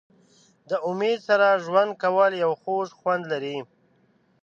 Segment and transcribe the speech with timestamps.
[0.69, 3.57] د امید سره ژوند کول یو خوږ خوند لري.